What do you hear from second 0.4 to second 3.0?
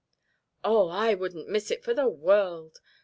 "Oh, I wouldn't miss it for the world.